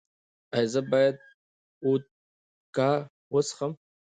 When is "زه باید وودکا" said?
0.73-2.91